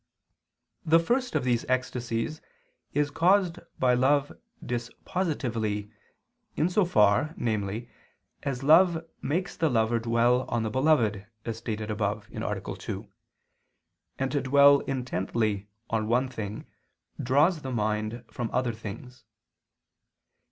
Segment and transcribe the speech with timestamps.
[0.83, 2.41] The first of these ecstasies
[2.91, 4.31] is caused by love
[4.65, 5.91] dispositively
[6.55, 7.87] in so far, namely,
[8.41, 12.75] as love makes the lover dwell on the beloved, as stated above (A.
[12.75, 13.07] 2),
[14.17, 16.65] and to dwell intently on one thing
[17.21, 19.23] draws the mind from other things.